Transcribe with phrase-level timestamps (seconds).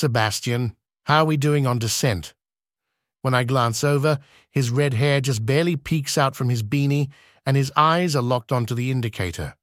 [0.00, 0.74] Sebastian.
[1.04, 2.32] How are we doing on descent?
[3.20, 4.18] When I glance over,
[4.50, 7.10] his red hair just barely peeks out from his beanie,
[7.44, 9.56] and his eyes are locked onto the indicator.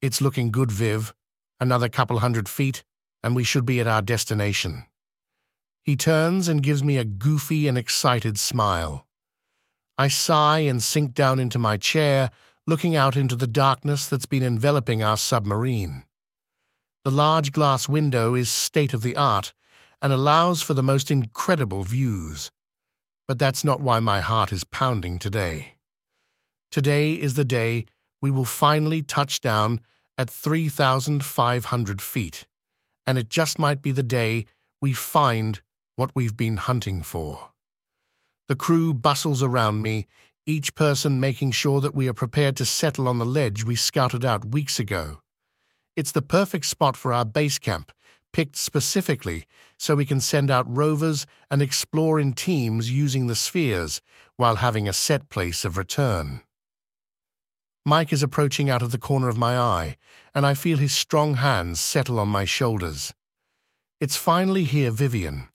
[0.00, 1.12] It's looking good, Viv.
[1.60, 2.82] Another couple hundred feet,
[3.22, 4.86] and we should be at our destination.
[5.82, 9.06] He turns and gives me a goofy and excited smile.
[9.98, 12.30] I sigh and sink down into my chair,
[12.66, 16.04] looking out into the darkness that's been enveloping our submarine.
[17.02, 19.54] The large glass window is state of the art
[20.02, 22.50] and allows for the most incredible views.
[23.26, 25.76] But that's not why my heart is pounding today.
[26.70, 27.86] Today is the day
[28.20, 29.80] we will finally touch down
[30.18, 32.46] at 3,500 feet,
[33.06, 34.44] and it just might be the day
[34.82, 35.62] we find
[35.96, 37.52] what we've been hunting for.
[38.48, 40.06] The crew bustles around me,
[40.44, 44.22] each person making sure that we are prepared to settle on the ledge we scouted
[44.22, 45.22] out weeks ago.
[45.96, 47.92] It's the perfect spot for our base camp,
[48.32, 49.46] picked specifically
[49.78, 54.00] so we can send out rovers and explore in teams using the spheres
[54.36, 56.42] while having a set place of return.
[57.84, 59.96] Mike is approaching out of the corner of my eye,
[60.34, 63.12] and I feel his strong hands settle on my shoulders.
[64.00, 65.48] It's finally here, Vivian.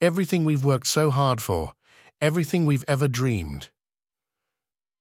[0.00, 1.74] Everything we've worked so hard for,
[2.20, 3.70] everything we've ever dreamed.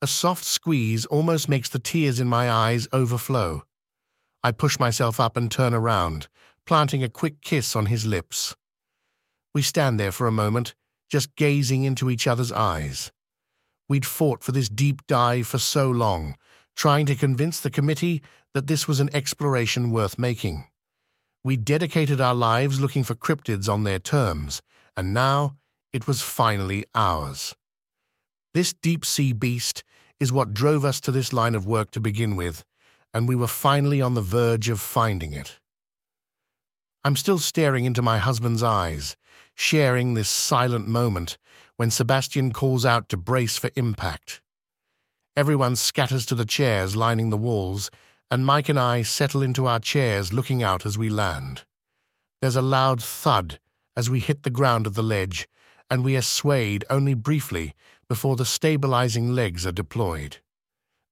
[0.00, 3.64] A soft squeeze almost makes the tears in my eyes overflow.
[4.42, 6.28] I push myself up and turn around,
[6.66, 8.54] planting a quick kiss on his lips.
[9.54, 10.74] We stand there for a moment,
[11.10, 13.10] just gazing into each other's eyes.
[13.88, 16.36] We'd fought for this deep dive for so long,
[16.76, 18.22] trying to convince the committee
[18.54, 20.64] that this was an exploration worth making.
[21.42, 24.60] We dedicated our lives looking for cryptids on their terms,
[24.96, 25.56] and now
[25.92, 27.54] it was finally ours.
[28.54, 29.82] This deep sea beast
[30.20, 32.64] is what drove us to this line of work to begin with,
[33.18, 35.58] and we were finally on the verge of finding it.
[37.02, 39.16] I'm still staring into my husband's eyes,
[39.56, 41.36] sharing this silent moment
[41.74, 44.40] when Sebastian calls out to brace for impact.
[45.36, 47.90] Everyone scatters to the chairs lining the walls,
[48.30, 51.64] and Mike and I settle into our chairs looking out as we land.
[52.40, 53.58] There's a loud thud
[53.96, 55.48] as we hit the ground of the ledge,
[55.90, 57.74] and we are swayed only briefly
[58.08, 60.36] before the stabilizing legs are deployed.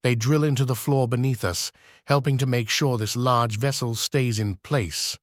[0.06, 1.72] They drill into the floor beneath us,
[2.04, 5.18] helping to make sure this large vessel stays in place.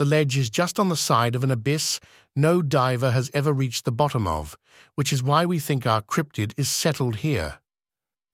[0.00, 2.00] The ledge is just on the side of an abyss
[2.34, 4.56] no diver has ever reached the bottom of,
[4.96, 7.60] which is why we think our cryptid is settled here.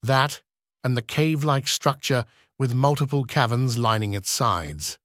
[0.02, 0.40] That,
[0.82, 2.24] and the cave-like structure
[2.58, 4.98] with multiple caverns lining its sides.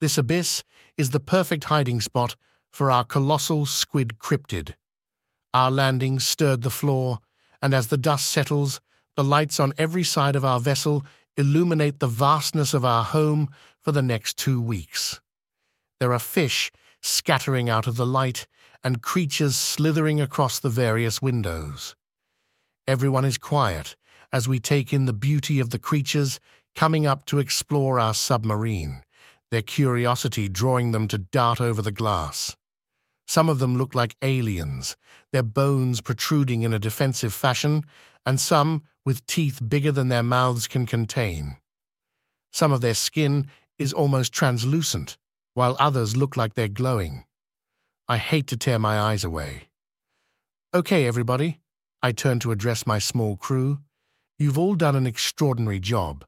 [0.00, 0.64] This abyss
[0.96, 2.34] is the perfect hiding spot
[2.72, 4.74] for our colossal squid cryptid.
[5.54, 7.20] Our landing stirred the floor,
[7.62, 8.80] and as the dust settles,
[9.16, 11.04] the lights on every side of our vessel
[11.36, 13.48] illuminate the vastness of our home
[13.80, 15.20] for the next two weeks.
[16.00, 18.46] There are fish scattering out of the light
[18.84, 21.94] and creatures slithering across the various windows.
[22.86, 23.96] Everyone is quiet
[24.32, 26.40] as we take in the beauty of the creatures
[26.74, 29.02] coming up to explore our submarine,
[29.50, 32.56] their curiosity drawing them to dart over the glass.
[33.26, 34.96] Some of them look like aliens,
[35.32, 37.84] their bones protruding in a defensive fashion,
[38.26, 41.56] and some with teeth bigger than their mouths can contain.
[42.52, 43.48] Some of their skin
[43.78, 45.16] is almost translucent,
[45.54, 47.24] while others look like they're glowing.
[48.08, 49.68] I hate to tear my eyes away.
[50.74, 51.60] Okay, everybody,
[52.02, 53.78] I turn to address my small crew.
[54.38, 56.24] You've all done an extraordinary job,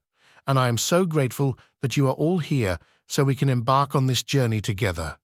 [0.46, 4.06] and I am so grateful that you are all here so we can embark on
[4.06, 5.18] this journey together.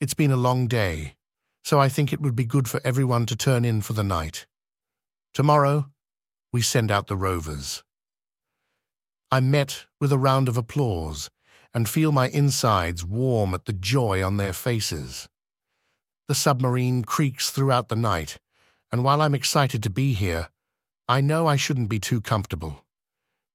[0.00, 1.14] It's been a long day,
[1.64, 4.46] so I think it would be good for everyone to turn in for the night.
[5.34, 5.90] Tomorrow,
[6.52, 7.82] we send out the rovers.
[9.30, 11.28] I'm met with a round of applause
[11.74, 15.28] and feel my insides warm at the joy on their faces.
[16.26, 18.38] The submarine creaks throughout the night,
[18.90, 20.48] and while I'm excited to be here,
[21.08, 22.84] I know I shouldn't be too comfortable.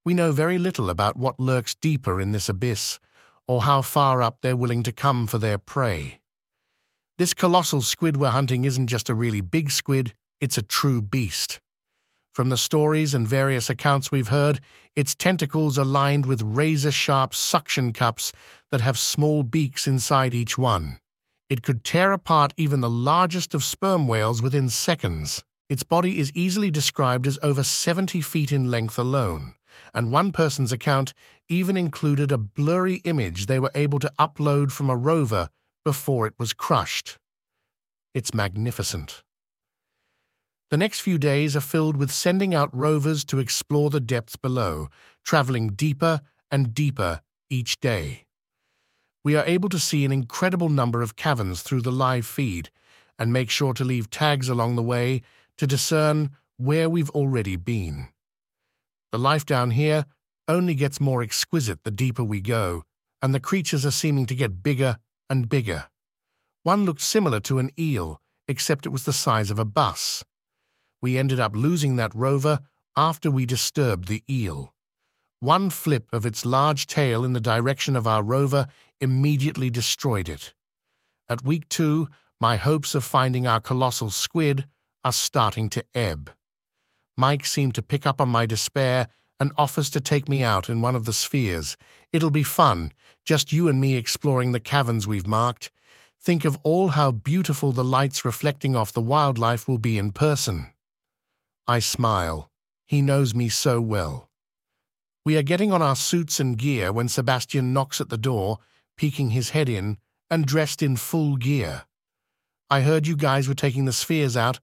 [0.06, 3.00] We know very little about what lurks deeper in this abyss,
[3.48, 6.20] or how far up they're willing to come for their prey.
[7.18, 11.60] This colossal squid we're hunting isn't just a really big squid, it's a true beast.
[12.34, 14.60] From the stories and various accounts we've heard,
[14.96, 18.32] its tentacles are lined with razor-sharp suction cups
[18.72, 20.98] that have small beaks inside each one.
[21.48, 25.44] It could tear apart even the largest of sperm whales within seconds.
[25.70, 29.54] Its body is easily described as over 70 feet in length alone,
[29.94, 31.14] and one person's account
[31.50, 35.50] even included a blurry image they were able to upload from a rover
[35.86, 37.20] before it was crushed.
[38.16, 39.22] It's magnificent.
[40.70, 44.88] The next few days are filled with sending out rovers to explore the depths below,
[45.24, 48.26] traveling deeper and deeper each day.
[49.24, 52.70] We are able to see an incredible number of caverns through the live feed
[53.18, 55.22] and make sure to leave tags along the way
[55.58, 58.10] to discern where we've already been.
[59.12, 60.06] The life down here
[60.48, 62.84] only gets more exquisite the deeper we go,
[63.22, 64.98] and the creatures are seeming to get bigger
[65.30, 65.86] and bigger.
[66.64, 70.24] One looked similar to an eel, except it was the size of a bus.
[71.04, 72.62] We ended up losing that rover
[72.96, 74.74] after we disturbed the eel.
[75.42, 78.68] One flip of its large tail in the direction of our rover
[79.02, 80.54] immediately destroyed it.
[81.28, 82.08] At week two,
[82.40, 84.66] my hopes of finding our colossal squid
[85.04, 86.32] are starting to ebb.
[87.18, 89.10] Mike seemed to pick up on my despair
[89.42, 91.76] and offers to take me out in one of the spheres.
[92.14, 92.94] It'll be fun,
[93.26, 95.70] just you and me exploring the caverns we've marked.
[96.22, 100.73] Think of all how beautiful the lights reflecting off the wildlife will be in person.
[101.68, 102.50] I smile.
[102.86, 104.30] He knows me so well.
[105.26, 108.60] We are getting on our suits and gear when Sebastian knocks at the door,
[108.98, 109.98] peeking his head in,
[110.30, 111.86] and dressed in full gear.
[112.70, 114.60] I heard you guys were taking the spheres out,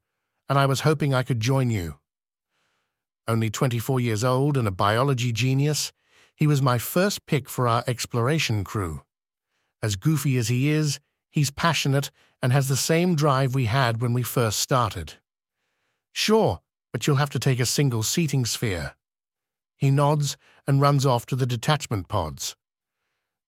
[0.48, 1.98] and I was hoping I could join you.
[3.26, 5.92] Only 24 years old and a biology genius,
[6.34, 9.02] he was my first pick for our exploration crew.
[9.82, 11.00] As goofy as he is,
[11.30, 12.10] he's passionate
[12.42, 15.14] and has the same drive we had when we first started.
[16.12, 16.60] Sure,
[16.92, 18.94] but you'll have to take a single seating sphere.
[19.76, 22.56] He nods and runs off to the detachment pods.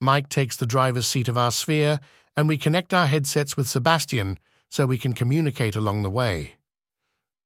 [0.00, 2.00] Mike takes the driver's seat of our sphere,
[2.36, 4.38] and we connect our headsets with Sebastian
[4.70, 6.54] so we can communicate along the way.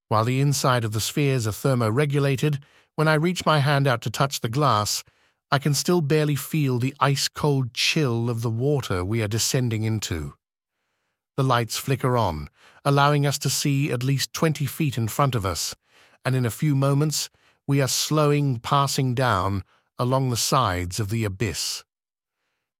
[0.09, 2.63] While the inside of the spheres are thermoregulated,
[2.95, 5.03] when I reach my hand out to touch the glass,
[5.51, 10.35] I can still barely feel the ice-cold chill of the water we are descending into.
[11.37, 12.49] The lights flicker on,
[12.85, 15.75] allowing us to see at least 20 feet in front of us,
[16.26, 17.31] and in a few moments
[17.69, 19.62] we are slowing passing down
[19.96, 21.84] along the sides of the abyss.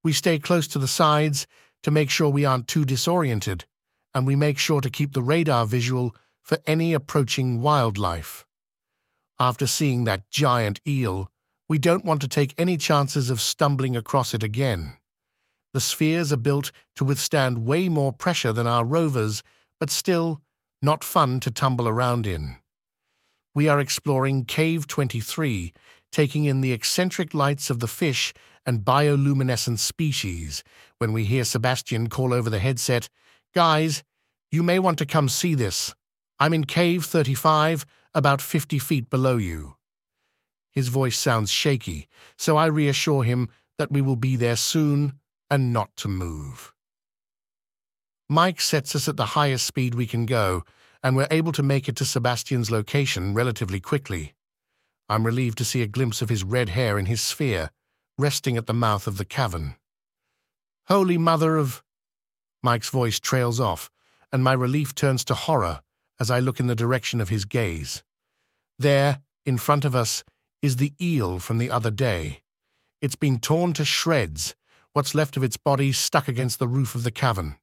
[0.02, 1.46] We stay close to the sides
[1.84, 3.64] to make sure we aren't too disoriented,
[4.12, 8.44] and we make sure to keep the radar visual for any approaching wildlife.
[9.38, 11.31] After seeing that giant eel,
[11.69, 14.96] we don't want to take any chances of stumbling across it again.
[15.72, 19.43] The spheres are built to withstand way more pressure than our rovers,
[19.78, 20.40] but still
[20.82, 22.56] not fun to tumble around in.
[23.56, 25.73] We are exploring Cave 23,
[26.12, 28.35] taking in the eccentric lights of the fish
[28.67, 30.62] and bioluminescent species,
[30.99, 33.08] when we hear Sebastian call over the headset,
[33.55, 34.05] Guys,
[34.50, 35.94] you may want to come see this.
[36.38, 39.76] I'm in cave 35, about 50 feet below you.
[40.70, 43.49] His voice sounds shaky, so I reassure him
[43.79, 45.14] that we will be there soon
[45.50, 46.75] and not to move.
[48.29, 50.62] Mike sets us at the highest speed we can go,
[51.06, 54.35] and we're able to make it to Sebastian's location relatively quickly.
[55.08, 57.70] I'm relieved to see a glimpse of his red hair in his sphere,
[58.19, 59.76] resting at the mouth of the cavern.
[60.88, 61.85] Holy Mother of...
[62.61, 63.88] Mike's voice trails off,
[64.32, 65.81] and my relief turns to horror
[66.19, 68.03] as I look in the direction of his gaze.
[68.76, 70.25] There, in front of us,
[70.61, 72.41] is the eel from the other day.
[73.00, 74.56] It's been torn to shreds,
[74.93, 77.58] what's left of its body stuck against the roof of the cavern.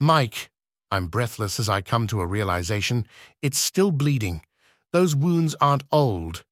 [0.00, 0.50] Mike,
[0.92, 3.06] I'm breathless as I come to a realization,
[3.40, 4.42] it's still bleeding.
[4.92, 6.44] Those wounds aren't old.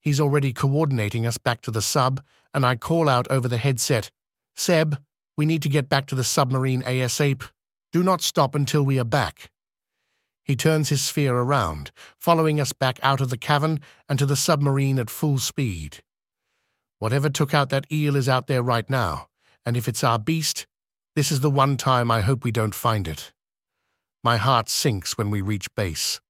[0.00, 2.22] He's already coordinating us back to the sub,
[2.54, 4.10] and I call out over the headset,
[4.56, 4.96] Seb,
[5.36, 7.42] we need to get back to the submarine ASAP.
[7.92, 9.50] Do not stop until we are back.
[10.42, 14.36] He turns his sphere around, following us back out of the cavern and to the
[14.36, 15.98] submarine at full speed.
[16.98, 19.26] Whatever took out that eel is out there right now,
[19.66, 20.66] and if it's our beast,
[21.14, 23.32] this is the one time I hope we don't find it.
[24.26, 26.20] My heart sinks when we reach base.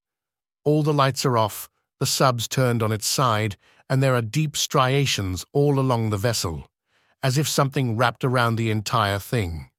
[0.67, 1.67] All the lights are off,
[1.99, 3.57] the sub's turned on its side,
[3.88, 6.69] and there are deep striations all along the vessel,
[7.23, 9.71] as if something wrapped around the entire thing.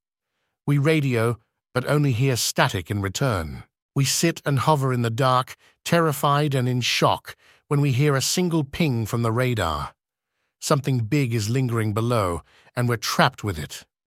[0.66, 1.38] We radio,
[1.76, 3.66] but only hear static in return.
[3.96, 5.56] We sit and hover in the dark,
[5.86, 7.36] terrified and in shock,
[7.68, 9.94] when we hear a single ping from the radar.
[10.60, 12.42] Something big is lingering below,
[12.76, 13.86] and we're trapped with it.